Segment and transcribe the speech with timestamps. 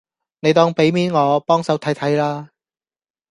[0.39, 2.49] 你當俾面我，幫手睇睇啦